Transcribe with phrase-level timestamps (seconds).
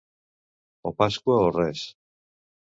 [0.89, 1.85] O Pasqua o res.